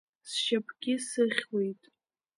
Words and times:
Сшьапгьы 0.31 0.93
сыхьуеит… 1.07 1.81